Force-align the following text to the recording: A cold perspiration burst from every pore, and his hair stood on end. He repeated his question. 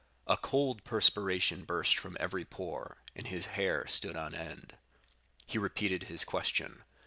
A 0.25 0.35
cold 0.35 0.83
perspiration 0.83 1.63
burst 1.63 1.95
from 1.99 2.17
every 2.19 2.43
pore, 2.43 2.97
and 3.15 3.27
his 3.27 3.45
hair 3.53 3.85
stood 3.85 4.15
on 4.15 4.33
end. 4.33 4.73
He 5.45 5.59
repeated 5.59 6.05
his 6.05 6.25
question. 6.25 6.81